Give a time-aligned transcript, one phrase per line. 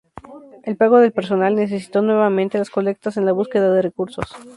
[0.63, 4.25] El pago del personal necesitó nuevamente las colectas en la búsqueda de recursos.